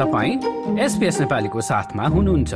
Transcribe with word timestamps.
तपाईँ 0.00 0.78
एसपिएस 0.80 1.20
नेपालीको 1.20 1.60
साथमा 1.60 2.04
हुनुहुन्छ। 2.08 2.54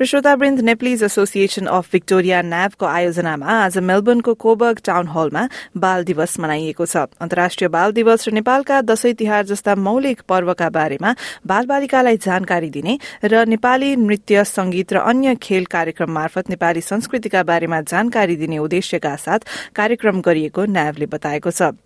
श्रोतावृन्द 0.00 0.60
नेप्लिज 0.60 1.02
एसोसिएसन 1.02 1.66
अफ 1.68 1.92
भिक्टोरिया 1.92 2.40
न्याभको 2.42 2.86
आयोजनामा 2.86 3.46
आज 3.54 3.76
मेलबर्नको 3.78 4.34
कोबर्ग 4.34 4.78
टाउन 4.86 5.06
हलमा 5.08 5.42
बाल 5.76 6.04
दिवस 6.04 6.38
मनाइएको 6.40 6.86
छ। 6.86 6.96
अन्तर्राष्ट्रिय 7.20 7.68
बाल 7.68 7.92
दिवस 7.92 8.28
र 8.28 8.32
नेपालका 8.32 8.80
दशैं 8.88 9.14
तिहार 9.14 9.44
जस्ता 9.44 9.74
मौलिक 9.76 10.20
पर्वका 10.28 10.68
बारेमा 10.70 11.14
बाल 11.46 11.66
बालिकालाई 11.66 12.16
जानकारी 12.16 12.70
दिने 12.70 12.98
र 13.24 13.44
नेपाली 13.46 13.90
नृत्य 13.98 14.44
संगीत 14.46 14.92
र 14.92 15.04
अन्य 15.04 15.34
खेल 15.36 15.64
कार्यक्रम 15.68 16.10
मार्फत 16.10 16.50
नेपाली 16.50 16.80
संस्कृतिका 16.80 17.42
बारेमा 17.44 17.80
जानकारी 17.92 18.36
दिने 18.36 18.58
उद्देश्यका 18.58 19.14
साथ 19.18 19.44
कार्यक्रम 19.76 20.20
गरिएको 20.22 20.64
न्यावले 20.64 21.06
बताएको 21.06 21.50
छ। 21.50 21.76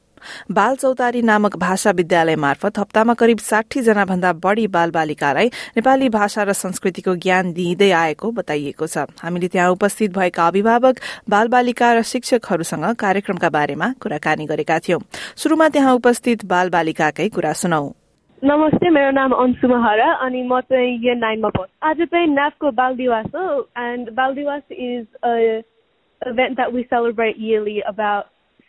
बाल 0.50 0.76
चौतारी 0.76 1.22
नामक 1.22 1.56
भाषा 1.56 1.90
विद्यालय 1.90 2.36
मार्फत 2.36 2.78
हप्तामा 2.78 3.14
करिब 3.14 3.38
साठी 3.38 3.80
जना 3.82 4.04
भन्दा 4.04 4.32
बढ़ी 4.32 4.66
बाल 4.68 4.90
बालिकालाई 4.90 5.46
नेपाली 5.76 6.08
भाषा 6.08 6.42
र 6.42 6.52
संस्कृतिको 6.52 7.14
ज्ञान 7.16 7.52
दिइँदै 7.52 7.90
आएको 7.90 8.30
बताइएको 8.32 8.86
छ। 8.86 9.06
हामीले 9.22 9.48
त्यहाँ 9.48 9.70
उपस्थित 9.70 10.12
भएका 10.12 10.46
अभिभावक 10.46 10.94
बाल 11.28 11.48
बालिका 11.48 11.92
र 11.92 12.02
शिक्षकहरूसँग 12.02 12.84
कार्यक्रमका 12.98 13.48
बारेमा 13.50 13.92
कुराकानी 14.02 14.46
गरेका 14.46 14.78
थियौं। 14.78 15.00
शुरूमा 15.36 15.68
त्यहाँ 15.68 15.94
उपस्थित 15.94 16.44
बाल 16.44 16.70
बालिकाकै 16.70 17.28
कुरा 17.28 17.52
सुनौ। 17.52 17.84
नमस्ते 18.42 18.90
मेरो 18.90 19.10
नाम 19.10 19.32
अन्सु 19.32 19.68
महरा 19.68 20.12
अनि 20.26 20.42
म 20.42 20.60
चाहिँ 20.60 20.98
इयर 20.98 21.16
नाइनमा 21.16 21.48
पढ्छु। 21.48 21.88
आज 21.88 21.98
चाहिँ 22.02 22.26
नाफको 22.26 22.70
बाल 22.74 22.96
दिवस 22.96 23.26
हो 23.34 23.44
and 23.78 24.10
Bal 24.10 24.34
Diwas 24.34 24.62
is 24.72 25.06
event 26.22 26.54
that 26.56 26.70
we 26.72 26.82
celebrate 26.86 27.36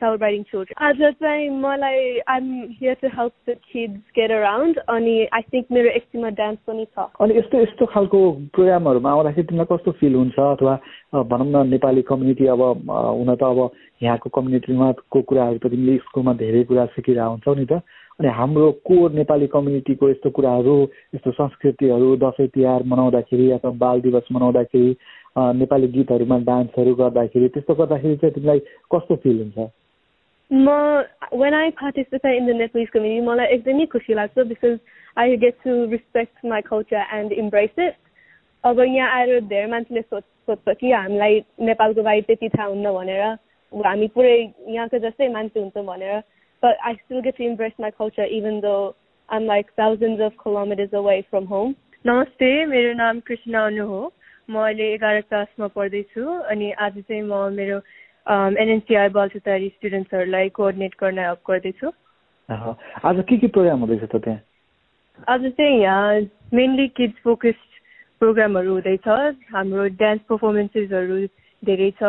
celebrating 0.04 0.44
children. 0.52 0.76
I 0.78 0.92
say, 1.24 1.50
मलाई 1.66 2.20
I'm 2.28 2.50
here 2.80 2.96
to 3.04 3.08
help 3.18 3.34
the 3.48 3.56
kids 3.72 4.00
get 4.20 4.32
around. 4.38 4.82
अनि 4.96 5.16
I 5.40 5.42
think 5.52 5.72
मेरो 5.72 5.90
एकछिनमा 6.00 6.30
डान्स 6.42 6.60
पनि 6.68 6.86
छ 6.86 7.08
अनि 7.24 7.38
यस्तो 7.38 7.62
यस्तो 7.64 7.86
खालको 7.96 8.20
प्रोग्रामहरूमा 8.54 9.12
आउँदाखेरि 9.12 9.48
तिमीलाई 9.48 9.72
कस्तो 9.72 9.92
फिल 10.04 10.16
हुन्छ? 10.16 10.40
अथवा 10.40 10.76
भनौँ 11.32 11.50
न 11.52 11.68
नेपाली 11.70 12.02
कम्युनिटी 12.12 12.46
अब 12.56 12.62
हुन 12.92 13.36
त 13.36 13.44
अब 13.44 13.60
यहाँको 14.04 14.30
कम्युनिटीमा 14.38 14.92
को 15.12 15.22
कुराहरू 15.30 15.58
त 15.64 15.72
तिमीले 15.72 15.98
स्कुलमा 16.08 16.34
धेरै 16.44 16.64
कुरा 16.70 16.86
सिकिरहेको 16.96 17.32
हुन्छौ 17.32 17.54
नि 17.56 17.66
त। 17.72 17.82
अनि 18.20 18.30
हाम्रो 18.30 18.72
कोर 18.88 19.12
नेपाली 19.12 19.48
कम्युनिटीको 19.54 20.10
यस्तो 20.10 20.30
कुराहरू 20.38 20.76
यस्तो 21.16 21.32
संस्कृतिहरू 21.32 22.16
दसैँ 22.24 22.48
तिहार 22.56 22.84
मनाउँदाखेरि 22.92 23.50
अथवा 23.58 23.72
बाल 23.84 24.02
दिवस 24.02 24.28
मनाउँदाखेरि 24.32 24.90
नेपाली 25.62 25.88
गीतहरूमा 25.96 26.38
डान्सहरू 26.50 26.94
गर्दाखेरि 26.96 27.48
त्यस्तो 27.56 27.74
गर्दाखेरि 27.82 28.16
चाहिँ 28.22 28.34
तिमीलाई 28.36 28.60
कस्तो 28.94 29.16
फिल 29.24 29.40
हुन्छ? 29.42 29.70
when 30.53 31.55
I 31.55 31.71
participate 31.71 32.37
in 32.39 32.47
the 32.47 32.55
Nepalese 32.55 32.91
community, 32.91 33.27
मलाई 33.27 33.47
एकदमै 33.57 33.87
खुसी 33.95 34.15
लाग्छ 34.15 34.49
because 34.49 34.79
I 35.17 35.37
get 35.37 35.63
to 35.65 35.87
respect 35.89 36.35
my 36.45 36.63
culture 36.63 37.05
and 37.13 37.33
embrace 37.33 37.77
it. 37.77 37.95
अब 38.65 38.81
यहाँ 38.81 39.11
आएर 39.19 39.41
धेरै 39.49 39.67
मान्छेले 39.71 40.03
सोच 40.03 40.25
सोध्छ 40.47 40.77
कि 40.81 40.91
हामीलाई 40.93 41.45
नेपालको 41.69 42.03
बारे 42.03 42.21
त्यति 42.29 42.49
थाहा 42.49 42.67
हुन्न 42.67 42.93
भनेर 42.93 43.23
हामी 43.87 44.09
पुरै 44.17 44.37
यहाँको 44.75 44.99
जस्तै 44.99 45.29
मान्छे 45.37 45.61
हुन्छ 45.61 45.85
भनेर 45.91 46.23
but 46.63 46.77
I 46.85 46.95
still 47.05 47.23
get 47.23 47.37
to 47.37 47.45
embrace 47.45 47.77
my 47.79 47.91
culture 47.91 48.25
even 48.25 48.61
though 48.61 48.97
I'm 49.29 49.45
like 49.47 49.69
thousands 49.77 50.21
of 50.21 50.33
kilometers 50.39 50.93
away 50.93 51.27
from 51.31 51.47
home. 51.47 51.75
नमस्ते 52.07 52.49
मेरो 52.67 52.93
नाम 52.95 53.21
कृष्ण 53.29 53.55
अनु 53.59 53.87
हो 53.87 54.01
म 54.51 54.59
अहिले 54.65 54.93
एघार 54.95 55.21
क्लासमा 55.21 55.67
पढ्दैछु 55.77 56.25
अनि 56.51 56.71
आज 56.87 56.99
चाहिँ 56.99 57.23
म 57.23 57.49
मेरो 57.55 57.79
एनएनसिआर 58.28 59.10
बालचुतारी 59.10 59.68
स्टुडेन्ट्सहरूलाई 59.70 60.50
कोअर्डिनेट 60.56 60.94
गर्न 61.02 61.20
हेल्प 61.20 61.40
गर्दैछु। 61.50 61.90
आज 63.04 63.24
के 63.30 63.38
के 63.38 63.48
प्रोग्राम 63.48 63.80
हुँदैछ 63.80 64.04
त 64.04 64.16
त्यहाँ? 64.16 64.40
आज 65.30 65.42
चाहिँ 65.58 65.82
यहाँ 65.82 66.20
मेनली 66.54 66.88
किड्स 66.98 67.18
फोकस्ड 67.24 67.72
प्रोग्रामहरू 68.22 68.72
हुँदैछ। 68.74 69.08
हाम्रो 69.54 69.88
डान्स 70.00 70.22
पर्फर्मेन्सेसहरू 70.30 71.18
धेरै 71.64 71.92
छ। 72.00 72.04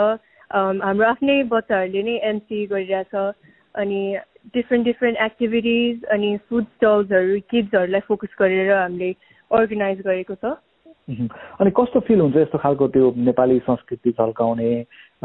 हाम्रो 0.54 1.06
आफ्नै 1.06 1.42
बच्चाहरूले 1.50 2.02
नै 2.02 2.16
एमसी 2.30 2.66
गरिरहेछ। 2.66 3.14
अनि 3.74 4.00
डिफ्रेन्ट 4.54 4.84
डिफ्रेन्ट 4.86 5.18
एक्टिभिटिज 5.18 6.04
अनि 6.14 6.36
फुड 6.48 6.64
स्टल्सहरू 6.64 7.40
किड्सहरूलाई 7.50 8.00
फोकस 8.08 8.32
गरेर 8.38 8.70
हामीले 8.72 9.10
अर्गनाइज 9.50 10.00
गरेको 10.06 10.34
छ। 10.34 10.54
अनि 11.60 11.70
कस्तो 11.76 12.00
फिल 12.00 12.20
हुन्छ 12.20 12.36
यस्तो 12.36 12.58
खालको 12.58 12.88
त्यो 12.88 13.12
नेपाली 13.28 13.58
संस्कृति 13.66 14.10
झल्काउने? 14.10 14.70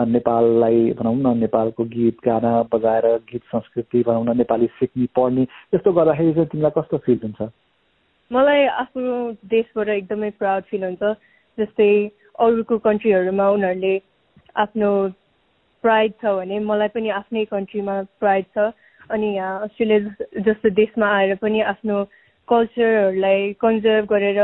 नेपाललाई 0.08 0.92
भनौँ 1.00 1.16
न 1.16 1.38
नेपालको 1.38 1.84
गीत 1.84 2.18
गाना 2.26 2.52
बजाएर 2.74 3.06
गीत 3.32 3.42
संस्कृति 3.52 4.04
भनौँ 4.08 4.26
न 4.26 4.38
नेपाली 4.38 4.68
सिक्ने 4.80 5.08
पढ्ने 5.16 5.42
यस्तो 5.76 5.92
गर्दाखेरि 5.94 6.34
चाहिँ 6.34 6.48
तिमीलाई 6.48 6.72
कस्तो 6.78 6.98
फिल 6.98 7.20
हुन्छ? 7.24 7.42
मलाई 8.32 8.66
आफ्नो 8.66 9.32
देशबाट 9.46 9.90
एकदमै 9.90 10.30
प्राउड 10.40 10.64
फिल 10.64 10.84
हुन्छ। 10.84 11.04
जस्तै 11.58 11.90
अरूको 12.40 12.78
कन्ट्रीहरूमा 12.78 13.50
उनीहरूले 13.50 13.96
आफ्नो 14.56 14.90
प्राइड 15.84 16.14
छ 16.22 16.36
भने 16.38 16.60
मलाई 16.60 16.88
पनि 16.88 17.10
आफ्नै 17.10 17.46
कन्ट्रीमा 17.46 18.02
प्राइड 18.20 18.46
छ। 18.56 18.72
अनि 19.12 19.28
यहाँ 19.36 19.62
अस्ट्रेलिया 19.64 20.42
जस्तो 20.48 20.70
देशमा 20.70 21.08
आएर 21.18 21.36
पनि 21.36 21.62
आफ्नो 21.74 22.04
कल्चरहरूलाई 22.48 23.54
कन्जर्भ 23.62 24.06
गरेर 24.06 24.40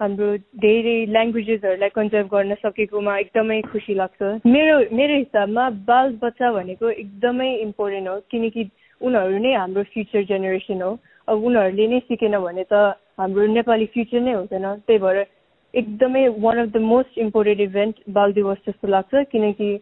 हाम्रो 0.00 0.26
धेरै 0.62 0.96
ल्याङ्ग्वेजेसहरूलाई 1.14 1.90
कन्जर्भ 1.94 2.28
गर्न 2.34 2.54
सकेकोमा 2.64 3.14
एकदमै 3.18 3.60
खुसी 3.70 3.94
लाग्छ। 4.00 4.20
मेरो 4.46 4.76
मेरो 4.98 5.14
हिसाबमा 5.14 5.64
बाल 5.88 6.12
बच्चा 6.22 6.50
भनेको 6.56 6.90
एकदमै 7.02 7.48
इम्पोर्टेन्ट 7.62 8.08
हो 8.08 8.16
किनकि 8.30 8.64
उनीहरू 9.00 9.38
नै 9.46 9.54
हाम्रो 9.54 9.82
फ्युचर 9.94 10.22
जेनेरेसन 10.30 10.82
हो। 10.82 10.92
अब 11.28 11.44
उनीहरूले 11.50 11.88
नै 11.88 12.00
सिकेन 12.06 12.38
भने 12.46 12.64
त 12.70 12.84
हाम्रो 13.18 13.46
नेपाली 13.56 13.90
फ्युचर 13.96 14.20
नै 14.20 14.38
हुँदैन। 14.38 14.68
त्यही 14.86 15.02
भएर 15.06 15.18
एकदमै 15.74 16.24
one 16.46 16.58
of 16.58 16.68
the 16.68 16.84
most 16.86 17.18
important 17.18 17.60
event 17.60 18.00
Bal 18.12 18.32
Diwas 18.38 18.64
जस्तो 18.68 18.94
लाग्छ 18.96 19.26
किनकि 19.34 19.74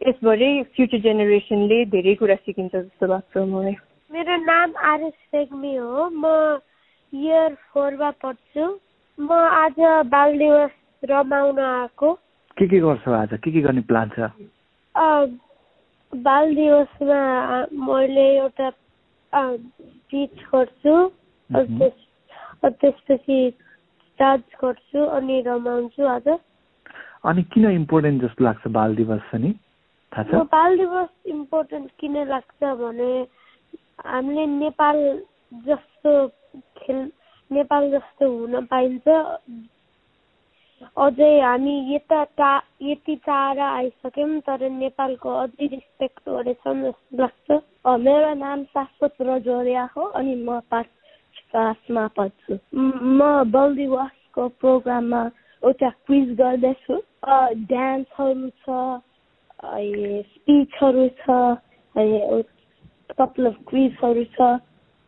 यसबाटै 0.00 0.54
फ्युचर 0.78 1.04
जेनेरेसनले 1.10 1.84
धेरै 1.90 2.14
कुरा 2.22 2.40
सिकिन्छ 2.46 2.74
जस्तो 2.76 3.06
लाग्छ 3.06 3.46
मलाई। 3.50 3.76
मेरो 4.10 4.36
नाम 4.46 4.80
आरुष 4.94 5.20
रेग्मी 5.34 5.76
हो। 5.76 6.08
म 6.08 6.34
इयर 7.12 7.54
फोरमा 7.74 8.10
पढ्छु। 8.22 8.64
म 9.18 9.32
आज 9.32 9.78
बाल 10.12 10.38
दिवस 10.38 10.70
रमाउन 11.04 11.58
आएको। 11.58 12.12
के 12.56 12.66
के 12.68 12.78
गर्छौ 12.80 13.12
आज? 13.12 13.28
के 13.44 13.50
के 13.52 13.60
गर्ने 13.60 13.80
प्लान 13.88 14.10
छ? 14.12 14.28
बाल 16.12 16.54
दिवसमा 16.54 17.20
मैले 17.86 18.26
एउटा 18.36 18.70
पिच 19.32 20.36
गर्छु। 20.52 20.94
त्यसपछि 22.66 23.38
डान्स 24.18 24.56
गर्छु 24.64 25.00
अनि 25.16 25.40
रमाउँछु 25.46 26.02
आज। 26.06 26.28
अनि 27.24 27.42
किन 27.52 27.64
इम्पोर्टेन्ट 27.70 28.22
जस्तो 28.22 28.44
लाग्छ 28.44 28.68
बाल 28.68 28.96
दिवस 28.96 29.34
नि 29.34 29.52
थाहा 30.12 30.24
छ? 30.24 30.44
बाल 30.52 30.78
दिवस 30.78 31.08
इम्पोर्टेन्ट 31.26 31.90
किन 32.00 32.16
लाग्छ 32.28 32.64
भने 32.84 33.12
हामीले 34.06 34.46
नेपाल 34.46 34.98
जस्तो 35.66 36.10
खेल 36.78 37.10
नेपाल 37.50 37.90
जस्तो 37.90 38.28
हुन 38.30 38.64
पाइन्छ 38.66 39.08
अझै 40.96 41.30
हामी 41.40 41.74
यता 41.88 42.22
टा 42.36 42.50
यति 42.82 43.14
टाढा 43.22 43.68
आइसक्यौँ 43.72 44.40
तर 44.42 44.68
नेपालको 44.72 45.30
अझै 45.38 45.66
रेस्पेक्ट 45.68 46.28
गरेछौँ 46.28 46.74
जस्तो 46.76 47.16
लाग्छ 47.18 47.62
मेरो 48.00 48.34
नाम 48.36 48.64
शाश्वत 48.70 49.22
रजोरिया 49.22 49.88
हो 49.96 50.04
अनि 50.14 50.34
म 50.38 50.60
पाँच 50.70 50.86
क्लासमा 51.46 52.06
पढ्छु 52.16 52.58
म 52.74 53.20
बल्दी 53.50 53.86
वासको 53.86 54.48
प्रोग्राममा 54.56 55.22
एउटा 55.62 55.90
क्विज 56.06 56.36
गर्दैछु 56.36 57.00
डान्सहरू 57.66 58.48
छ 58.58 58.80
स्पिचहरू 60.26 61.08
छ 61.16 61.38
कपाल 63.14 63.46
अफ 63.46 63.56
क्विजहरू 63.68 64.24
छ 64.32 64.50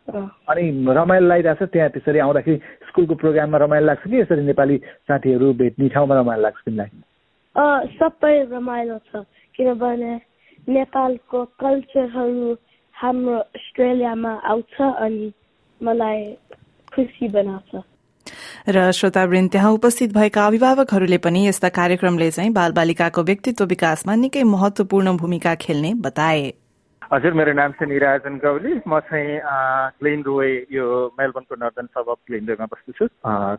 अनि 0.08 0.64
रमाइलो 0.98 1.26
लागिरहेको 1.28 1.66
छ 1.66 1.68
त्यहाँ 1.72 1.90
त्यसरी 1.90 2.18
आउँदाखेरि 2.18 2.58
स्कुलको 2.88 3.14
प्रोग्राममा 3.14 3.58
रमाइलो 3.58 3.86
लाग्छ 3.86 4.02
कि 4.10 4.20
यसरी 4.20 4.42
नेपाली 4.44 4.76
साथीहरू 5.08 5.52
भेट्ने 5.60 5.88
ठाउँमा 5.88 6.14
रमाइलो 6.20 6.42
लाग्छ 6.42 6.58
तिमीलाई? 6.64 6.90
सबै 7.98 8.34
रमाइलो 8.52 8.98
छ 9.08 9.24
किनभने 9.54 10.12
नेपालको 10.68 11.44
कल्चरहरू 11.60 12.56
हाम्रो 12.94 13.36
अस्ट्रेलियामा 13.58 14.32
आउँछ 14.44 14.74
अनि 14.80 15.32
मलाई 15.80 16.24
खुसी 16.94 17.28
बनाउँछ। 17.28 17.72
र 18.68 18.90
श्रोतावृन्द 18.92 19.50
त्यहाँ 19.50 19.72
उपस्थित 19.72 20.12
भएका 20.14 20.46
अभिभावकहरूले 20.46 21.18
पनि 21.18 21.46
यस्ता 21.46 21.68
कार्यक्रमले 21.68 22.30
चाहिँ 22.30 22.52
बालबालिकाको 22.52 23.22
व्यक्तित्व 23.22 23.64
विकासमा 23.64 24.14
निकै 24.14 24.42
महत्वपूर्ण 24.44 25.16
भूमिका 25.16 25.54
खेल्ने 25.54 25.94
बताए। 26.06 26.52
हजुर 27.08 27.32
मेरो 27.32 27.52
नाम 27.56 27.72
चाहिँ 27.72 27.88
निराजन 27.88 28.36
गौली। 28.36 28.72
म 28.84 28.98
चाहिँ 29.08 29.40
ग्लेन 29.96 30.22
रोए 30.28 30.50
यो 30.68 30.84
मेलबर्नको 31.16 31.54
नर्दन 31.56 31.86
सब 31.96 32.04
अफ 32.04 32.18
ग्लेन 32.28 32.44
रोएमा 32.44 32.66
बस्दैछु 32.68 33.06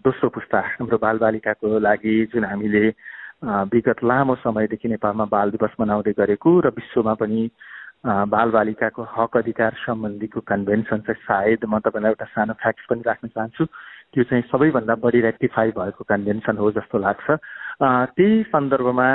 दोस्रो 0.06 0.30
पुस्ता 0.30 0.60
हाम्रो 0.78 0.98
बालबालिकाको 1.01 1.80
लागि 1.81 2.13
जुन 2.30 2.46
हामीले 2.46 2.86
विगत 3.74 4.04
लामो 4.06 4.36
समयदेखि 4.46 4.88
नेपालमा 4.94 5.25
बाल 5.34 5.51
दिवस 5.57 5.74
मनाउँदै 5.81 6.13
गरेको 6.22 6.50
र 6.62 6.69
विश्वमा 6.78 7.13
पनि 7.18 7.42
बालबालिकाको 8.06 9.01
हक 9.18 9.38
अधिकार 9.42 9.72
सम्बन्धीको 9.81 10.40
कन्भेन्सन 10.46 11.00
चाहिँ 11.10 11.22
सायद 11.25 11.66
म 11.66 11.80
तपाईँलाई 11.81 12.13
एउटा 12.13 12.25
सानो 12.30 12.54
फ्याक्ट्स 12.54 12.86
पनि 12.86 13.01
राख्न 13.01 13.28
चाहन्छु। 13.34 13.66
त्यो 14.13 14.24
चाहिँ 14.30 14.44
सबैभन्दा 14.54 14.96
बढी 15.01 15.22
रेक्टिफाई 15.25 15.74
भएको 15.74 16.04
कन्भेन्सन 16.06 16.57
हो 16.62 16.69
जस्तो 16.78 16.98
लाग्छ। 17.01 17.28
त्यही 18.13 18.44
सन्दर्भमा 18.54 19.10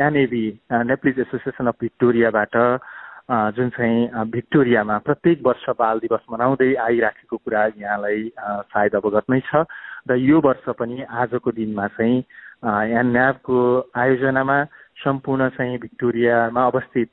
एनएबी 0.00 0.44
नेप्लिज 0.88 1.20
एसोसिएसन 1.28 1.66
अफ 1.68 1.76
भिक्टोरियाबाट 1.80 2.56
जुन 3.30 3.68
चाहिँ 3.70 4.26
भिक्टोरियामा 4.30 4.98
प्रत्येक 4.98 5.42
वर्ष 5.46 5.64
बाल 5.78 5.98
दिवस 5.98 6.20
मनाउँदै 6.32 6.74
आइराखेको 6.74 7.36
कुरा 7.36 7.64
यहाँलाई 7.78 8.30
सायद 8.66 8.94
अवगत 8.94 9.30
नै 9.30 9.40
छ। 9.40 9.64
र 10.08 10.16
यो 10.18 10.40
वर्ष 10.40 10.66
पनि 10.74 11.02
आजको 11.04 11.50
दिनमा 11.52 11.86
चाहिँ 11.94 12.18
एनएबको 12.98 13.58
आयोजनामा 13.96 14.56
सम्पूर्ण 14.98 15.48
चाहिँ 15.48 15.78
भिक्टोरियामा 15.78 16.64
अवस्थित 16.66 17.12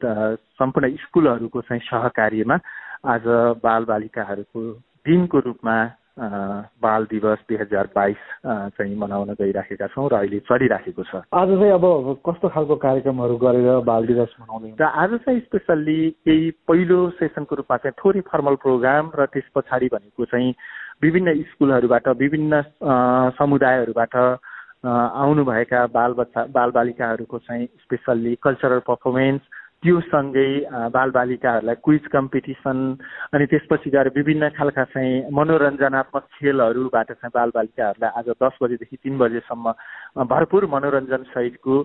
सम्पूर्ण 0.58 0.96
स्कुलहरूको 0.98 1.62
चाहिँ 1.62 1.82
सहकार्यमा 1.86 2.58
आज 3.06 3.24
बालबालिकाहरूको 3.62 4.62
दिनको 5.06 5.40
रूपमा 5.40 5.78
बाल 6.18 7.04
दिवस 7.06 7.40
दुई 7.50 7.58
हजार 7.58 7.90
बाइस 7.96 8.18
चाहिँ 8.46 8.96
मनाउन 8.98 9.34
गइराखेका 9.34 9.88
छौँ 9.88 10.08
र 10.10 10.16
अहिले 10.16 10.40
चलिराखेको 10.50 11.04
छ। 11.04 11.22
आज 11.32 11.50
चाहिँ 11.50 11.72
अब 11.72 11.86
कस्तो 12.26 12.50
खालको 12.50 12.76
कार्यक्रमहरू 12.76 13.38
गरेर 13.38 13.80
बाल 13.86 14.08
दिवस 14.08 14.34
मनाउँदै 14.42 14.74
र 14.82 14.84
आज 14.84 15.14
चाहिँ 15.20 15.40
स्पेसल्ली 15.40 16.00
केही 16.26 16.50
पहिलो 16.68 17.00
सेसनको 17.22 17.56
रूपमा 17.56 17.78
चाहिँ 17.78 17.96
थोरै 17.96 18.22
फर्मल 18.26 18.56
प्रोग्राम 18.58 19.12
र 19.14 19.26
त्यस 19.30 19.50
पछाडि 19.56 19.88
भनेको 19.94 20.26
चाहिँ 20.26 20.54
विभिन्न 21.04 21.34
स्कुलहरूबाट 21.44 22.08
विभिन्न 22.18 22.62
समुदायहरूबाट 23.38 24.16
आउनुभएका 24.86 25.86
बाल 25.94 26.14
बच्चा 26.14 26.46
बालबालिकाहरूको 26.50 27.38
चाहिँ 27.40 27.66
स्पेसल्ली 27.84 28.36
कल्चरल 28.42 28.80
पर्फर्मेन्स 28.88 29.42
त्यो 29.84 30.00
सँगै 30.02 30.50
बालबालिकाहरूलाई 30.90 31.76
क्विज 31.86 32.06
कम्पिटिसन 32.10 32.78
अनि 33.30 33.46
त्यसपछि 33.46 33.90
गएर 33.90 34.08
विभिन्न 34.10 34.50
खालका 34.58 34.84
चाहिँ 34.90 35.30
मनोरञ्जनात्मक 35.30 36.24
खेलहरूबाट 36.36 37.12
चाहिँ 37.12 37.32
बालबालिकाहरूलाई 37.36 38.12
आज 38.18 38.30
दस 38.42 38.58
बजेदेखि 38.62 38.98
तिन 38.98 39.18
बजेसम्म 39.18 39.74
भरपुर 40.26 40.66
मनोरञ्जन 40.74 41.24
सहितको 41.30 41.76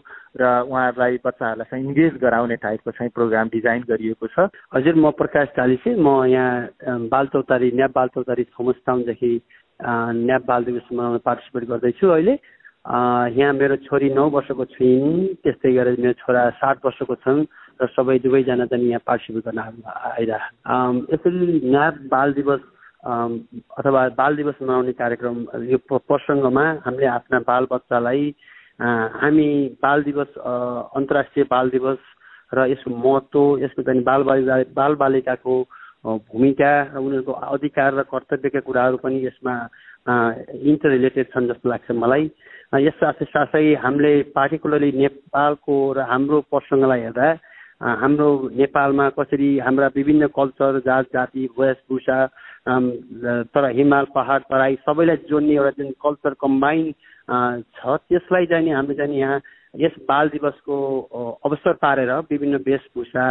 र 0.40 0.42
उहाँहरूलाई 0.64 1.18
बच्चाहरूलाई 1.20 1.68
चाहिँ 1.70 1.84
इङ्गेज 1.84 2.16
गराउने 2.16 2.56
टाइपको 2.64 2.90
चाहिँ 2.90 3.10
प्रोग्राम 3.12 3.48
डिजाइन 3.52 3.84
गरिएको 3.84 4.26
छ। 4.26 4.48
हजुर 4.72 4.94
म 4.96 5.10
प्रकाश 5.12 5.48
चालिसे। 5.52 5.94
म 5.94 6.24
यहाँ 6.32 7.08
बाल 7.12 7.26
चौतारी 7.28 7.70
न्याप 7.76 7.92
बाल 7.92 8.08
चौतारी 8.16 8.44
थोमस 8.56 8.80
टाउनदेखि 8.86 9.32
न्याप 10.24 10.42
बाल 10.48 10.64
दिवस 10.64 10.88
मनाउन 10.92 11.18
पार्टिसिपेट 11.28 11.68
गर्दैछु 11.68 12.08
अहिले। 12.08 12.38
यहाँ 12.82 13.52
मेरो 13.52 13.76
छोरी 13.84 14.08
नौ 14.10 14.28
वर्षको 14.30 14.64
छिन् 14.74 15.36
त्यस्तै 15.44 15.72
गरेर 15.72 16.00
मेरो 16.00 16.12
छोरा 16.18 16.48
सात 16.58 16.80
वर्षको 16.84 17.14
छन्। 17.20 17.44
र 17.80 17.86
सबै 17.88 18.19
दुवैजना 18.19 18.66
चाहिँ 18.66 18.88
यहाँ 18.88 19.02
पार्टिसिपेट 19.06 19.44
गर्न 19.44 19.60
आइरह। 20.12 20.42
यसरी 21.12 21.60
न्याप 21.66 21.98
बाल 22.10 22.32
दिवस 22.32 22.60
अथवा 23.04 24.08
बाल 24.14 24.36
दिवस 24.36 24.54
मनाउने 24.62 24.92
कार्यक्रम 24.94 25.36
यो 25.66 25.78
प्रसङ्गमा 25.90 26.64
हामीले 26.84 27.06
आफ्ना 27.08 27.38
बाल 27.42 27.66
बच्चालाई 27.70 28.34
हामी 28.80 29.48
बाल 29.82 30.02
दिवस 30.02 30.38
अन्तर्राष्ट्रिय 30.38 31.46
बाल 31.50 31.70
दिवस 31.70 31.98
र 32.52 32.66
यसको 32.69 32.90
महत्त्व 32.90 33.58
यसको 33.58 33.82
चाहिँ 33.82 34.02
बालबालिका 34.02 34.56
बालबालिकाको 34.75 35.54
भूमिका 36.04 36.72
र 36.84 36.98
उनीहरूको 36.98 37.32
अधिकार 37.32 37.94
र 37.94 38.02
कर्तव्यका 38.04 38.60
कुराहरू 38.60 38.96
पनि 38.98 39.26
यसमा 39.26 39.54
इन्टर 40.62 40.90
रिलेटेड 40.90 41.26
छन् 41.30 41.48
जस्तो 41.48 41.68
लाग्छ 41.68 41.90
मलाई। 41.96 42.30
यस 42.75 42.94
साथै 42.96 43.25
साथै 43.26 43.64
हामीले 43.76 44.12
पार्टिकुलरली 44.34 44.90
नेपालको 44.98 45.75
र 45.92 46.06
हाम्रो 46.08 46.40
प्रसङ्गलाई 46.50 47.00
हेर्दा 47.02 47.26
हाम्रो 47.82 48.29
नेपालमा 48.55 49.08
कसरी 49.11 49.58
हाम्रा 49.58 49.87
विभिन्न 49.96 50.26
कल्चर 50.37 50.79
जात 50.81 51.06
जाति 51.14 51.49
वेशभूषा 51.58 52.19
तर 53.50 53.70
हिमाल 53.76 54.06
पहाड 54.14 54.43
तराई 54.44 54.75
सबैलाई 54.87 55.17
जोड्ने 55.29 55.55
एउटा 55.55 55.70
जुन 55.79 55.90
कल्चर 56.02 56.34
कम्बाइन 56.40 56.93
छ 57.75 57.96
त्यसलाई 58.06 58.46
चाहिँ 58.46 58.64
नि 58.64 58.70
हामीले 58.70 58.94
चाहिँ 58.96 59.19
यहाँ 59.19 59.40
यस 59.75 59.99
बाल 60.08 60.29
दिवसको 60.29 60.79
अवसर 61.44 61.73
पारेर 61.82 62.12
विभिन्न 62.31 62.62
वेशभूषा 62.67 63.26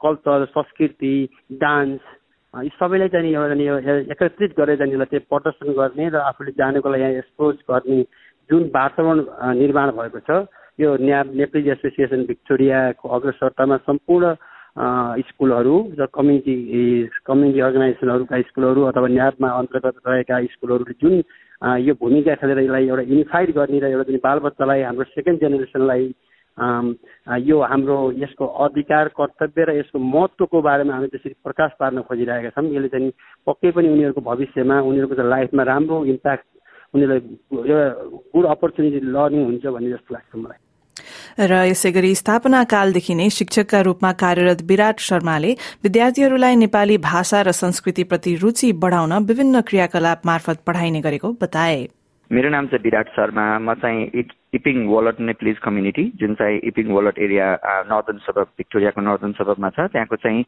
कल्चर 0.00 0.44
संस्कृति 0.48 1.14
डान्स 1.60 2.00
यी 2.54 2.68
सबैलाई 2.80 3.08
चाहिँ 3.08 3.34
एउटा 3.34 4.00
एकत्रित 4.12 4.58
गरेर 4.58 4.82
यसलाई 4.82 5.06
चाहिँ 5.06 5.26
प्रदर्शन 5.28 5.72
गर्ने 5.72 6.08
र 6.08 6.16
आफूले 6.24 6.52
जानेको 6.58 6.88
लागि 6.88 7.02
यहाँ 7.02 7.12
एक्सपोज 7.14 7.56
गर्ने 7.70 8.02
जुन 8.50 8.70
वातावरण 8.74 9.24
निर्माण 9.58 9.90
भएको 9.92 10.20
छ। 10.20 10.44
यो 10.78 10.96
न्या 11.00 11.22
नेप्लिज 11.34 11.68
एसोसिएसन 11.68 12.24
भिक्टोरियाको 12.26 13.08
अग्रसरतामा 13.08 13.76
सम्पूर्ण 13.86 14.34
स्कुलहरू 15.22 15.76
र 15.98 16.06
कम्युनिटी 16.14 16.54
कम्युनिटी 17.26 17.60
अर्गनाइजेसनहरूका 17.60 18.40
स्कुलहरू 18.42 18.82
अथवा 18.82 19.08
न्यापमा 19.08 19.48
अन्तर्गत 19.58 19.96
रहेका 20.08 20.40
स्कुलहरूले 20.52 20.94
जुन 20.98 21.14
यो 21.80 21.94
भूमिका 22.00 22.34
खेलेर 22.34 22.58
यसलाई 22.58 22.88
एउटा 22.88 23.02
युनिफाइड 23.12 23.54
गर्ने 23.54 23.78
र 23.80 23.90
एउटा 23.92 24.10
जुन 24.10 24.18
बालबच्चालाई 24.24 24.82
हाम्रो 24.82 25.04
सेकेन्ड 25.14 25.40
जेनेरेसनलाई 25.40 26.04
यो 27.46 27.60
हाम्रो 27.62 27.98
यसको 28.18 28.46
अधिकार 28.66 29.08
कर्तव्य 29.14 29.64
र 29.64 29.78
यसको 29.78 29.98
महत्त्वको 29.98 30.62
बारेमा 30.62 30.94
हामी 30.94 31.06
त्यसरी 31.14 31.34
प्रकाश 31.44 31.70
पार्न 31.80 32.02
खोजिरहेका 32.10 32.50
छौँ। 32.50 32.66
यसले 32.74 32.88
चाहिँ 32.88 33.10
पक्कै 33.46 33.70
पनि 33.78 33.88
उनीहरूको 33.94 34.20
भविष्यमा 34.30 34.80
उनीहरूको 34.90 35.14
चाहिँ 35.14 35.30
लाइफमा 35.30 35.62
राम्रो 35.70 36.04
इम्प्याक्ट 36.14 36.46
उनीहरूलाई 36.94 37.22
एउटा 37.70 37.86
गुड 38.34 38.44
अपर्च्युनिटी 38.54 39.00
लर्निङ 39.16 39.44
हुन्छ 39.44 39.66
भन्ने 39.66 39.90
जस्तो 39.90 40.14
लाग्छ 40.14 40.30
मलाई। 40.36 40.63
र 41.38 41.64
यसै 41.66 41.90
गरी 41.92 42.14
स्थापना 42.14 42.62
कालदेखि 42.70 43.14
नै 43.14 43.28
शिक्षकका 43.30 43.80
रूपमा 43.82 44.12
कार्यरत 44.20 44.62
विराट 44.68 44.98
शर्माले 45.00 45.50
विद्यार्थीहरूलाई 45.84 46.56
नेपाली 46.56 46.98
भाषा 47.02 47.42
र 47.42 47.52
संस्कृतिप्रति 47.54 48.34
रुचि 48.42 48.72
बढ़ाउन 48.78 49.12
विभिन्न 49.26 49.60
क्रियाकलाप 49.68 50.26
मार्फत 50.26 50.62
पढ़ाइने 50.66 51.00
गरेको 51.00 51.32
बताए। 51.42 51.86
मेरो 52.30 52.48
नाम 52.50 52.66
चाहिँ 52.66 52.82
विराट 52.84 53.08
शर्मा। 53.16 53.44
म 53.58 53.74
चाहिँ 53.82 54.24
इपिङ 54.54 54.86
वलट 54.86 55.20
नेप्लिज 55.20 55.58
कम्युनिटी 55.62 56.04
जुन 56.16 56.34
चाहिँ 56.34 56.58
इपिङ 56.70 56.86
वलट 56.94 57.18
एरिया 57.18 57.46
नर्दन 57.90 58.18
सबब 58.26 58.46
भिक्टोरियाको 58.58 59.00
नर्दन 59.00 59.32
सबबमा 59.38 59.70
छ। 59.74 59.90
त्यहाँको 59.92 60.16
चाहिँ 60.16 60.42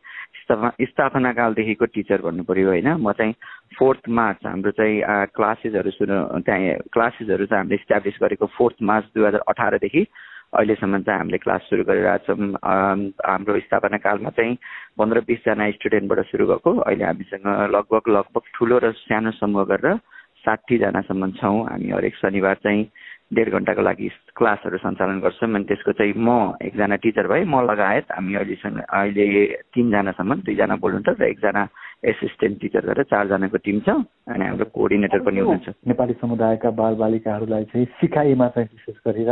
स्थापना 0.87 1.33
कालदेखिको 1.33 1.85
टिचर 1.95 2.23
भन्नु 2.23 2.43
पऱ्यो 2.49 2.69
होइन। 2.71 2.89
म 2.97 3.13
चाहिँ 3.13 3.35
फोर्थ 3.79 4.09
मार्च 4.09 4.47
हाम्रो 4.47 4.71
चाहिँ 4.79 5.03
क्लासेसहरू 5.37 5.91
सुरु 5.91 6.15
त्यहाँ 6.47 6.87
क्लासेसहरू 6.95 7.45
चाहिँ 7.45 7.61
हामीले 7.61 7.81
इस्टाब्लिस 7.83 8.17
गरेको 8.23 8.47
फोर्थ 8.57 8.77
मार्च 8.81 9.05
दुई 9.15 9.27
हजार 9.27 9.43
अठारदेखि 9.45 10.03
अहिलेसम्म 10.53 11.03
चाहिँ 11.03 11.19
हामीले 11.19 11.39
क्लास 11.39 11.63
सुरु 11.71 11.85
गरिरहेछौँ। 11.85 12.39
हाम्रो 12.63 13.59
स्थापना 13.67 13.99
कालमा 13.99 14.31
चाहिँ 14.37 14.59
पन्ध्र 14.99 15.21
बिसजना 15.27 15.71
स्टुडेन्टबाट 15.77 16.21
सुरु 16.31 16.47
भएको। 16.47 16.71
अहिले 16.87 17.05
हामीसँग 17.05 17.47
लगभग 17.75 18.05
लगभग 18.09 18.45
ठुलो 18.55 18.79
र 18.79 18.93
सानो 18.95 19.31
समूह 19.41 19.65
गरेर 19.67 19.99
साठीजनासम्म 20.47 21.31
छौँ। 21.43 21.59
हामी 21.67 21.91
हरेक 21.91 22.15
शनिबार 22.23 22.57
चाहिँ 22.63 22.85
डेढ 23.27 23.49
घन्टाको 23.51 23.83
लागि 23.83 24.09
क्लासहरू 24.39 24.79
सञ्चालन 24.79 25.19
गर्छौँ 25.19 25.51
अनि 25.51 25.65
त्यसको 25.67 25.93
चाहिँ 25.99 26.15
म 26.15 26.55
एकजना 26.63 26.97
टिचर 27.03 27.27
भएँ 27.27 27.43
म 27.43 27.67
लगायत 27.67 28.15
हामी 28.15 28.35
अहिलेसँग 28.39 28.79
अहिले 28.87 29.27
तिनजनासम्म 29.75 30.47
दुईजना 30.47 30.75
बोल्नुहुन्छ 30.79 31.19
र 31.19 31.27
एकजना 31.27 31.63
एसिस्टेन्ट 32.07 32.55
टिचर 32.63 32.87
गरेर 32.87 33.11
चारजनाको 33.11 33.59
टिम 33.67 33.79
छ 33.83 33.89
अनि 34.31 34.45
हाम्रो 34.47 34.71
कोअर्डिनेटर 34.71 35.21
पनि 35.27 35.41
हुनुहुन्छ। 35.43 35.69
नेपाली 35.91 36.15
समुदायका 36.23 36.71
बालबालिकाहरूलाई 36.71 37.65
चाहिँ 37.75 37.87
सिकाइमा 37.99 38.49
चाहिँ 38.55 38.69
विशेष 38.71 38.99
गरेर 39.03 39.31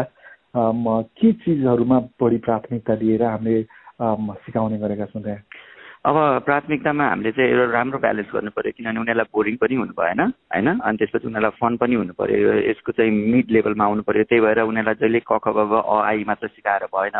के 0.56 1.32
चिजहरूमा 1.32 1.98
बढी 2.22 2.38
प्राथमिकता 2.46 2.94
दिएर 2.96 3.22
हामीले 3.22 3.62
सिकाउने 4.44 4.78
गरेका 4.78 5.06
छौँ 5.06 5.22
त्यहाँ? 5.22 5.42
अब 6.04 6.16
प्राथमिकतामा 6.44 7.04
हामीले 7.08 7.30
चाहिँ 7.32 7.50
एउटा 7.50 7.72
राम्रो 7.72 7.98
ब्यालेन्स 7.98 8.30
गर्नु 8.34 8.50
पऱ्यो 8.56 8.72
किनभने 8.76 9.00
उनीहरूलाई 9.00 9.30
बोरिङ 9.34 9.56
पनि 9.56 9.74
हुनु 9.74 9.94
भएन 9.98 10.20
होइन? 10.20 10.68
अनि 10.78 10.96
त्यसपछि 11.00 11.26
उनीहरूलाई 11.26 11.58
फन 11.60 11.76
पनि 11.80 11.94
हुनु 11.94 12.12
पऱ्यो 12.12 12.52
यसको 12.70 12.92
चाहिँ 12.92 13.10
मिड 13.10 13.50
लेभलमा 13.50 13.84
आउनु 13.84 14.02
पऱ्यो 14.04 14.24
त्यही 14.30 14.40
भएर 14.46 14.60
उनीहरूलाई 14.68 15.00
जहिले 15.00 15.20
क 15.24 15.38
ख 15.40 15.46
ग 15.48 15.80
अ 15.80 15.96
आई 16.06 16.24
मात्र 16.28 16.48
सिकाएर 16.54 16.86
भएन। 16.92 17.18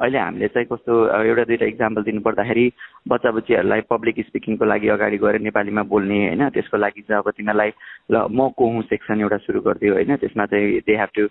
अहिले 0.00 0.18
हामीले 0.18 0.48
चाहिँ 0.48 0.66
कस्तो 0.70 0.92
एउटा 1.18 1.44
दुइटा 1.50 1.66
इक्जाम्पल 1.66 2.02
दिनु 2.02 2.20
पर्दाखेरि 2.22 2.66
बच्चा 3.08 3.30
बच्चीहरूलाई 3.36 3.80
पब्लिक 3.90 4.16
स्पिकिङको 4.28 4.64
लागि 4.64 4.88
अगाडि 4.96 5.18
गएर 5.18 5.40
नेपालीमा 5.42 5.82
बोल्ने 5.92 6.18
होइन? 6.26 6.48
त्यसको 6.54 6.76
लागि 6.78 7.00
चाहिँ 7.02 7.22
अब 7.22 7.30
तिनीहरूलाई 7.36 7.70
ल 8.12 8.26
म 8.30 8.48
को 8.56 8.70
हुँ 8.70 8.82
सेक्सन 8.86 9.20
एउटा 9.20 9.38
सुरु 9.46 9.60
गरिदियो 9.66 9.94
होइन? 9.94 10.16
त्यसमा 10.22 10.46
चाहिँ 10.46 10.80
दे 10.86 10.94
हेभ 10.96 11.10
टु 11.14 11.26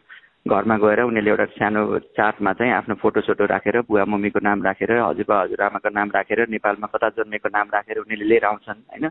घरमा 0.45 0.75
गएर 0.77 1.00
उनीहरूले 1.01 1.29
एउटा 1.29 1.45
सानो 1.53 1.81
चार्टमा 2.12 2.51
चाहिँ 2.53 2.74
आफ्नो 2.74 2.95
फोटो 2.98 3.21
सोटो 3.21 3.45
राखेर 3.45 3.79
बुवा 3.83 4.05
मम्मीको 4.07 4.39
नाम 4.39 4.63
राखेर 4.63 4.91
हजुरबा 4.91 5.36
हजुरआमाको 5.39 5.89
नाम 5.91 6.10
राखेर 6.10 6.39
नेपालमा 6.50 6.88
कता 6.88 7.10
जन्मेको 7.13 7.50
नाम 7.51 7.67
राखेर 7.69 7.98
उनीहरूले 8.00 8.25
लिएर 8.25 8.45
आउँछन् 8.45 8.81
होइन? 8.89 9.05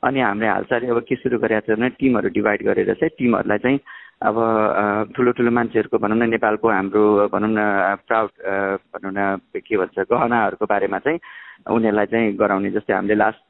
अनि 0.00 0.20
हामीले 0.20 0.48
हालसालै 0.48 0.88
अब 0.88 1.00
के 1.02 1.16
सुरु 1.16 1.38
गरेका 1.38 1.66
छ 1.66 1.74
भने 1.74 1.88
टिमहरू 1.98 2.28
डिभाइड 2.30 2.62
गरेर 2.62 2.94
चाहिँ 2.94 3.10
टिमहरूलाई 3.10 3.58
चाहिँ 3.58 3.78
अब 4.22 4.36
ठुलो 5.16 5.30
ठुलो 5.32 5.50
मान्छेहरूको 5.50 5.98
भनौँ 5.98 6.16
न 6.16 6.30
नेपालको 6.30 6.70
हाम्रो 6.70 7.02
भनौँ 7.28 7.50
न 7.50 7.60
प्राउड 8.06 8.30
भनौँ 8.94 9.12
न 9.12 9.20
के 9.58 9.76
भन्छ 9.76 9.98
गहनाहरूको 10.06 10.64
बारेमा 10.64 10.98
चाहिँ 11.00 11.18
उनीहरूलाई 11.68 12.06
चाहिँ 12.06 12.34
गराउने 12.38 12.70
जस्तै 12.70 12.94
हामीले 12.94 13.14
लास्ट 13.16 13.42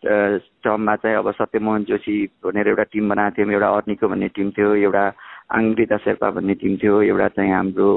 टर्ममा 0.65 0.97
चाहिँ 0.97 1.17
अब 1.19 1.31
सत्यमोहन 1.37 1.85
जोशी 1.85 2.17
भनेर 2.41 2.69
एउटा 2.69 2.85
टिम 2.89 3.09
बनाएको 3.09 3.37
थियौँ 3.37 3.53
एउटा 3.53 3.69
अर्निको 3.77 4.09
भन्ने 4.09 4.29
टिम 4.33 4.51
थियो 4.51 4.75
एउटा 4.83 5.05
आङ्ग्रिता 5.51 5.97
शेर्पा 6.05 6.31
भन्ने 6.31 6.55
टिम 6.61 6.77
थियो 6.77 7.01
एउटा 7.03 7.29
चाहिँ 7.37 7.53
हाम्रो 7.53 7.89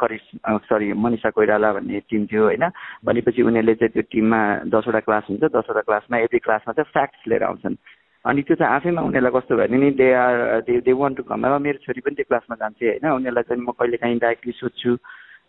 करिस 0.00 0.24
सरी 0.68 0.92
मनिषा 0.96 1.30
कोइराला 1.36 1.72
भन्ने 1.72 2.00
टिम 2.10 2.26
थियो 2.32 2.42
होइन? 2.44 2.64
भनेपछि 3.04 3.42
उनीहरूले 3.42 3.74
चाहिँ 3.74 3.92
त्यो 3.92 4.02
टिममा 4.12 4.40
दसवटा 4.72 5.00
क्लास 5.04 5.24
हुन्छ 5.28 5.44
दसवटा 5.52 5.80
क्लासमा 5.84 6.18
एभ्री 6.18 6.38
क्लासमा 6.48 6.72
चाहिँ 6.72 6.92
फ्याक्ट्स 6.92 7.28
लिएर 7.28 7.42
आउँछन्। 7.44 7.76
अनि 8.24 8.42
त्यो 8.42 8.56
चाहिँ 8.56 8.72
आफैमा 8.74 9.02
उनीहरूलाई 9.02 9.32
कस्तो 9.36 9.56
भयो 9.56 9.68
भने 9.68 9.78
नि 9.84 9.90
they 10.00 10.12
are 10.14 10.60
they 10.64 10.80
they 10.80 10.92
want 10.96 11.16
to 11.16 11.22
come 11.28 11.44
मेरो 11.60 11.78
छोरी 11.84 12.00
पनि 12.00 12.14
त्यो 12.16 12.24
क्लासमा 12.30 12.56
जान्छे 12.56 12.86
होइन? 12.88 13.04
उनीहरूलाई 13.20 13.44
चाहिँ 13.48 13.62
म 13.62 13.70
कहिले 13.76 13.96
काहीँ 14.00 14.18
डाइरेक्टली 14.18 14.52
सोध्छु। 14.56 14.96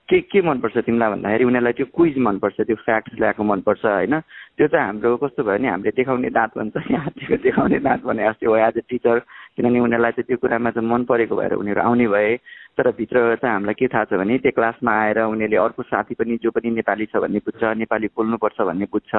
के 0.10 0.19
के 0.19 0.41
मनपर्छ 0.41 0.77
तिमीलाई 0.77 1.10
भन्दाखेरि? 1.10 1.43
उनीहरूलाई 1.45 1.74
त्यो 1.74 1.86
क्विज 1.95 2.17
मनपर्छ 2.27 2.62
त्यो 2.62 2.75
फ्याक्ट्स 2.75 3.19
ल्याएको 3.19 3.43
मनपर्छ 3.43 3.86
होइन? 3.86 4.19
त्यो 4.57 4.67
चाहिँ 4.67 4.86
हाम्रो 4.86 5.15
कस्तो 5.17 5.43
भयो 5.43 5.57
भने 5.57 5.67
हामीले 5.69 5.91
देखाउने 5.95 6.29
दाँत 6.29 6.51
भन्छ 6.57 6.75
हात्तीको 6.77 7.36
देखाउने 7.43 7.79
दाँत 7.79 8.03
भने 8.03 8.24
जस्तै 8.27 8.45
हो 8.45 8.55
एज 8.55 8.77
अ 8.77 8.83
टिचर 8.89 9.19
किनभने 9.55 9.79
उनीहरूलाई 9.79 10.12
चाहिँ 10.12 10.27
त्यो 10.27 10.38
कुरामा 10.43 10.69
चाहिँ 10.75 10.89
मन 10.89 11.03
परेको 11.07 11.36
भएर 11.36 11.53
उनीहरू 11.55 11.81
आउने 11.81 12.07
भए। 12.07 12.36
तर 12.77 12.89
भित्र 12.98 13.36
चाहिँ 13.41 13.53
हामीलाई 13.53 13.74
के 13.79 13.88
थाहा 13.88 14.05
छ 14.10 14.19
भने 14.19 14.38
त्यो 14.43 14.51
क्लासमा 14.51 14.91
आएर 14.91 15.19
उनीहरूले 15.24 15.57
अर्को 15.63 15.83
साथी 15.88 16.13
पनि 16.19 16.38
जो 16.43 16.51
पनि 16.51 16.69
नेपाली 16.83 17.05
छ 17.05 17.24
भन्ने 17.24 17.39
बुझ्छ 17.48 17.63
नेपाली 17.63 18.07
बोल्नुपर्छ 18.17 18.60
भन्ने 18.60 18.86
बुझ्छ 18.91 19.13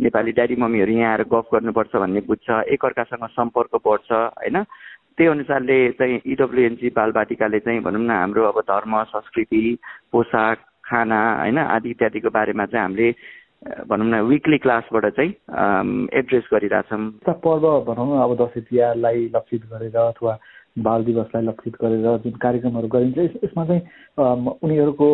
नेपाली 0.00 0.32
ड्याडी 0.32 0.56
मम्मीहरू 0.58 0.92
यहाँ 0.92 1.12
आएर 1.12 1.22
गफ 1.32 1.54
गर्नुपर्छ 1.54 1.96
भन्ने 1.96 2.20
बुझ्छ 2.26 2.48
एकअर्कासँग 2.74 3.26
सम्पर्क 3.38 3.80
बढ्छ 3.86 4.10
होइन? 4.12 4.64
त्यही 5.18 5.30
अनुसारले 5.30 5.76
चाहिँ 5.92 6.20
इडब्लुएनजी 6.26 6.88
बालबाटिकाले 6.92 7.58
चाहिँ 7.58 7.80
भनौँ 7.80 8.02
न 8.02 8.10
हाम्रो 8.12 8.44
अब 8.44 8.60
धर्म 8.68 9.02
संस्कृति 9.04 9.62
पोसाक 10.12 10.58
खाना 10.84 11.20
होइन 11.40 11.58
आदि 11.58 11.90
इत्यादिको 11.90 12.30
बारेमा 12.30 12.66
चाहिँ 12.66 12.82
हामीले 12.82 13.10
भनौँ 13.88 14.06
न 14.06 14.20
विकली 14.28 14.58
क्लासबाट 14.58 15.06
चाहिँ 15.16 15.30
एड्रेस 16.12 16.44
गरिरहेछौँ। 16.52 17.00
पर्व 17.26 17.64
भनौँ 17.88 18.06
न 18.06 18.20
अब 18.22 18.36
दसैँ 18.36 18.62
तिहारलाई 18.62 19.24
लक्षित 19.34 19.62
गरेर 19.72 19.96
अथवा 19.96 20.38
बाल 20.78 21.04
दिवसलाई 21.04 21.42
लक्षित 21.44 21.74
गरेर 21.82 22.06
जुन 22.24 22.32
कार्यक्रमहरू 22.42 22.88
गरिन्छ 22.88 23.18
यसमा 23.44 23.64
चाहिँ 23.64 23.82
उनीहरूको 24.64 25.08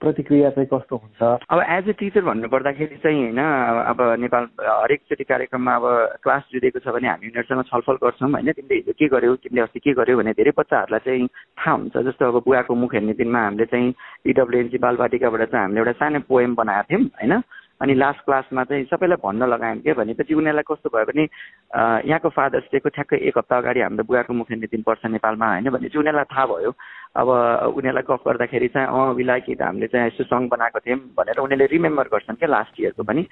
प्रतिक्रिया 0.00 0.50
चाहिँ 0.50 0.68
कस्तो 0.72 0.96
हुन्छ? 0.96 1.22
अब 1.50 1.60
एज 1.60 1.88
ए 1.88 1.92
टिचर 1.92 2.24
भन्नुपर्दाखेरि 2.24 2.96
चाहिँ 3.04 3.20
होइन 3.22 3.38
अब 3.38 4.00
नेपाल 4.20 4.44
हरेकचोटि 4.60 5.24
कार्यक्रममा 5.24 5.74
अब 5.76 5.84
क्लास 6.24 6.42
जुदेको 6.52 6.78
छ 6.80 6.94
भने 6.96 7.08
हामी 7.08 7.28
उनीहरूसँग 7.28 7.62
छलफल 7.72 7.96
गर्छौँ 8.04 8.30
होइन 8.32 8.52
तिमीले 8.52 8.74
हिजो 8.80 8.92
के 8.98 9.08
गर्यौ 9.12 9.34
तिमीले 9.44 9.62
अस्ति 9.62 9.80
के 9.84 9.92
गर्यौ 10.00 10.16
भने 10.18 10.32
धेरै 10.40 10.52
बच्चाहरूलाई 10.56 11.04
चाहिँ 11.04 11.28
थाहा 11.28 11.76
हुन्छ। 11.76 11.96
जस्तो 12.08 12.24
अब 12.24 12.40
बुवाको 12.44 12.74
मुख 12.74 12.94
हेर्ने 12.94 13.12
दिनमा 13.20 13.40
हामीले 13.44 13.66
चाहिँ 13.72 13.92
इडब्लुएनसी 14.32 14.78
बालबाटिकाबाट 14.80 15.42
चाहिँ 15.52 15.64
हामीले 15.64 15.80
एउटा 15.80 15.92
सानो 16.00 16.20
पोएम 16.28 16.54
बनाएको 16.54 16.88
थियौँ 16.90 17.04
होइन। 17.04 17.34
अनि 17.84 17.94
लास्ट 17.94 18.20
क्लासमा 18.24 18.64
चाहिँ 18.64 18.84
सबैलाई 18.90 19.20
भन्न 19.20 19.48
लगायौँ 19.52 19.80
क्या 19.84 19.94
भनेपछि 20.00 20.34
उनीहरूलाई 20.34 20.68
कस्तो 20.72 20.88
भयो 20.88 21.04
भने 21.12 21.24
यहाँको 22.08 22.28
फादर्स 22.32 22.66
डेको 22.72 22.88
ठ्याक्कै 22.96 23.16
एक 23.28 23.38
हप्ता 23.38 23.56
अगाडि 23.60 23.80
हाम्रो 23.84 24.04
बुवाको 24.08 24.32
मुख्य 24.32 24.56
दिन 24.72 24.82
पर्छ 24.88 25.12
नेपालमा 25.12 25.46
होइन 25.52 25.68
भने 25.70 25.88
चाहिँ 25.88 26.00
उनीहरूलाई 26.00 26.30
थाहा 26.32 26.46
भयो। 26.52 26.70
अब 27.20 27.28
उनीहरूलाई 27.76 28.04
गफ 28.08 28.22
गर्दाखेरि 28.28 28.68
चाहिँ 28.74 28.88
अँ 28.88 29.14
विलाय 29.14 29.40
कि 29.46 29.52
हामीले 29.60 29.86
चाहिँ 29.92 30.06
यस्तो 30.06 30.24
सङ्ग 30.24 30.48
बनाएको 30.50 30.78
थियौँ 30.80 30.98
भनेर 31.18 31.38
उनीहरूले 31.38 31.66
रिमेम्बर 31.72 32.08
गर्छन् 32.14 32.40
क्या 32.40 32.48
लास्ट 32.48 32.80
इयरको 32.80 33.02
पनि। 33.04 33.26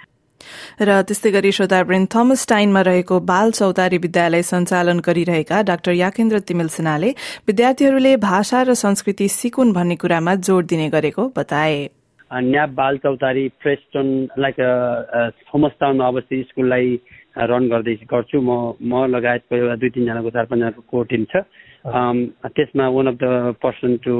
र 0.83 1.03
त्यस्तै 1.09 1.31
गरी 1.31 1.51
श्रोतावृन्द 1.53 2.09
थमस 2.15 2.47
टाइनमा 2.49 2.81
रहेको 2.83 3.21
बाल 3.23 3.51
चौतारी 3.53 3.99
विद्यालय 3.99 4.43
सञ्चालन 4.43 5.01
गरिरहेका 5.01 5.63
डाक्टर 5.71 5.93
याकेन्द्र 5.95 6.41
तिमिल 6.43 6.69
सिन्हाले 6.77 7.11
विद्यार्थीहरूले 7.47 8.17
भाषा 8.29 8.63
र 8.63 8.75
संस्कृति 8.75 9.29
सिकुन् 9.31 9.73
भन्ने 9.73 9.97
कुरामा 9.97 10.35
जोड़ 10.47 10.65
दिने 10.67 10.89
गरेको 10.91 11.29
बताए। 11.37 12.02
Nap 12.33 12.71
Bal 12.71 12.97
Chautari 12.99 13.49
Preston 13.61 14.07
like 14.39 14.57
Thomas 15.49 15.73
टाउनमा 15.81 16.07
अवस्थित 16.07 16.49
स्कुललाई 16.49 16.99
रन 17.37 17.69
गर्दै 17.69 17.95
गर्छु। 18.09 18.41
म 18.41 18.51
म 18.81 19.07
लगायतको 19.07 19.57
एउटा 19.57 19.77
दुई 19.77 19.91
तिनजनाको 19.91 20.31
चार 20.31 20.47
पाँचजनाको 20.47 20.83
को 20.91 21.03
टिम 21.13 21.25
छ। 21.33 21.45
त्यसमा 22.49 22.89
one 22.89 23.07
of 23.07 23.17
the 23.21 23.55
person 23.63 23.97
to 24.05 24.17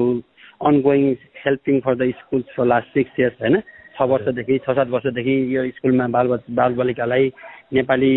ongoing 0.61 1.03
helping 1.45 1.81
for 1.81 1.95
the 1.97 2.11
schools 2.19 2.55
for 2.57 2.67
last 2.67 2.89
six 2.95 3.21
years 3.21 3.41
होइन? 3.41 3.57
छ 3.97 4.03
वर्षदेखि 4.09 4.59
छ 4.59 4.77
सात 4.77 4.89
वर्षदेखि 4.89 5.35
यो 5.57 5.69
स्कुलमा 5.77 6.07
बाल 6.09 6.29
बाल 6.51 6.75
बालिकालाई 6.75 7.33
नेपाली 7.73 8.15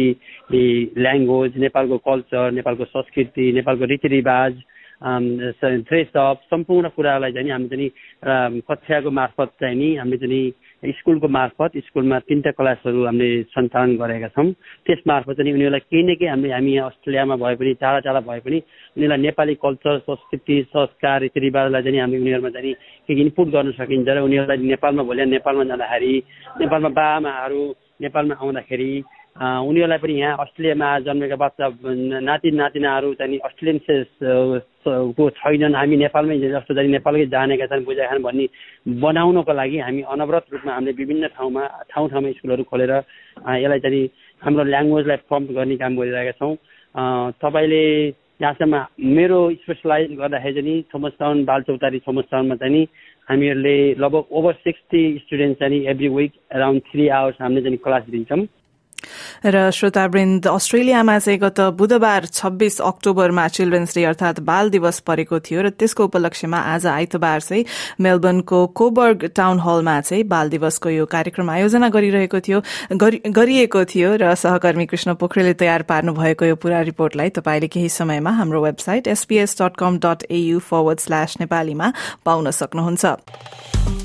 ल्याङ्ग्वेज 0.97 1.57
नेपालको 1.57 1.97
कल्चर 2.07 2.51
नेपालको 2.51 2.85
संस्कृति 2.85 3.51
नेपालको 3.53 3.85
रीतिरिवाज 3.91 4.53
ड्रेसअप 5.05 6.41
सम्पूर्ण 6.49 6.89
कुरालाई 6.89 7.31
चाहिँ 7.31 7.51
हामी 7.51 7.67
चाहिँ 7.67 8.61
कक्षाको 8.61 9.11
मार्फत 9.11 9.49
चाहिँ 9.61 9.75
नि 9.75 9.95
हामीले 9.95 10.17
चाहिँ 10.17 10.93
स्कुलको 10.93 11.27
मार्फत 11.27 11.77
स्कुलमा 11.77 12.19
तिनवटा 12.19 12.51
क्लासहरू 12.51 13.05
हामीले 13.05 13.43
सञ्चालन 13.53 13.95
गरेका 13.97 14.27
छौँ। 14.27 14.51
त्यस 14.85 15.01
मार्फत 15.07 15.37
चाहिँ 15.37 15.53
उनीहरूलाई 15.53 15.79
केही 15.81 16.03
न 16.03 16.15
केही 16.15 16.29
हामीले 16.29 16.53
हामी 16.53 16.71
यहाँ 16.73 16.89
अस्ट्रेलियामा 16.89 17.35
भए 17.35 17.55
पनि 17.55 17.73
टाढा 17.81 17.99
टाढा 17.99 18.19
भए 18.21 18.39
पनि 18.39 18.57
उनीहरूलाई 18.97 19.21
नेपाली 19.21 19.55
कल्चर 19.55 19.97
संस्कृति 19.99 20.55
संस्कार 20.69 21.21
रीतिरिवाजलाई 21.21 21.81
चाहिँ 21.83 21.99
हामी 21.99 22.17
उनीहरूमा 22.17 22.49
चाहिँ 22.49 22.73
केही 23.05 23.21
इनपुट 23.21 23.47
गर्न 23.47 23.71
सकिन्छ 23.77 24.09
र 24.09 24.19
उनीहरूलाई 24.25 24.57
नेपालमा 24.57 25.03
भोलि 25.03 25.25
नेपालमा 25.25 25.63
जाँदाखेरि 25.65 26.13
नेपालमा 26.61 26.89
बाआमाहरू 26.89 27.61
नेपालमा 28.01 28.35
आउँदाखेरि 28.41 28.89
उनीहरूलाई 29.35 29.99
पनि 29.99 30.13
यहाँ 30.15 30.37
अस्ट्रेलियामा 30.39 30.89
जन्मेका 31.05 31.35
बच्चा 31.35 31.67
नाति 32.23 32.51
नातिनाहरू 32.55 33.13
चाहिँ 33.19 33.39
अस्ट्रेलियन 33.43 33.79
को 35.11 35.29
छैनन्। 35.29 35.75
हामी 35.75 35.95
नेपालमै 35.97 36.37
जस्तो 36.39 36.73
चाहिँ 36.73 36.89
नेपालकै 36.89 37.25
जानेका 37.35 37.65
छन् 37.67 37.83
बुझेका 37.83 38.15
छन् 38.15 38.23
भन्ने 38.23 38.47
बनाउनको 39.03 39.53
लागि 39.53 39.77
हामी 39.83 40.01
अनवरत 40.07 40.45
रूपमा 40.55 40.71
हामीले 40.73 40.91
विभिन्न 40.95 41.27
ठाउँमा 41.35 41.63
ठाउँ 41.91 42.09
ठाउँमा 42.09 42.31
स्कुलहरू 42.31 42.63
खोलेर 42.63 42.91
यसलाई 43.59 43.79
चाहिँ 43.83 44.03
हाम्रो 44.41 44.63
ल्याङ्ग्वेजलाई 44.71 45.17
पम्प 45.27 45.51
गर्ने 45.51 45.75
काम 45.83 45.95
गरिरहेका 45.99 46.39
छौँ। 46.39 46.55
तपाईँले 47.43 47.83
यहाँसम्म 48.39 48.75
मेरो 49.19 49.39
स्पेसलाइज 49.67 50.15
गर्दाखेरि 50.15 50.61
चाहिँ 50.63 50.81
थोमस 50.95 51.13
टाउन 51.19 51.43
बाल 51.43 51.61
चौतारी 51.67 51.99
थोमस 52.07 52.25
टाउनमा 52.31 52.55
चाहिँ 52.55 52.83
हामीहरूले 53.27 53.77
लगभग 53.99 54.31
ओभर 54.31 54.53
सिक्सटी 54.63 55.01
स्टुडेन्ट 55.27 55.59
चाहिँ 55.59 55.85
every 55.91 56.07
week 56.07 56.31
around 56.55 56.81
three 56.91 57.07
hours 57.19 57.41
हामीले 57.41 57.61
चाहिँ 57.61 57.77
क्लास 57.83 58.03
दिन्छौँ। 58.09 58.45
र 59.45 59.69
श्रोतावृन्द 59.71 60.47
अस्ट्रेलियामा 60.47 61.17
चाहिँ 61.19 61.39
गत 61.39 61.59
बुधबार 61.77 62.25
छब्बीस 62.27 62.79
अक्टोबरमा 62.81 63.47
चिल्ड्रेन्स 63.47 63.95
डे 63.95 64.03
अर्थात 64.03 64.39
बाल 64.41 64.69
दिवस 64.69 64.99
परेको 65.05 65.39
थियो 65.39 65.61
र 65.61 65.69
त्यसको 65.69 66.03
उपलक्ष्यमा 66.03 66.59
आज 66.73 66.85
आइतबार 66.87 67.41
चाहिँ 67.41 67.65
मेलबर्नको 68.01 68.65
कोबर्ग 68.73 69.25
टाउन 69.35 69.59
हलमा 69.59 69.99
चाहिँ 70.01 70.23
बाल 70.25 70.49
दिवसको 70.49 70.89
यो 70.89 71.05
कार्यक्रम 71.05 71.49
आयोजना 71.49 71.89
गरिरहेको 71.89 72.39
थियो 72.47 72.61
गरिएको 73.29 73.83
थियो 73.85 74.15
र 74.21 74.33
सहकर्मी 74.35 74.85
कृष्ण 74.85 75.13
पोखरेलले 75.21 75.53
तयार 75.61 75.81
पार्नु 75.85 76.13
भएको 76.13 76.45
यो 76.45 76.55
पूरा 76.57 76.81
रिपोर्टलाई 76.89 77.29
तपाईँले 77.37 77.67
केही 77.67 77.89
समयमा 77.89 78.31
हाम्रो 78.39 78.63
website 78.63 79.07
SPS 79.13 79.55
dot 79.61 79.77
com 79.77 79.99
dot 80.05 80.25
A U 80.31 80.59
forward 80.71 80.99
slash 80.99 81.37
नेपालीमा 81.39 81.93
पाउन 82.25 82.51
सक्नुहुन्छ। 82.51 84.04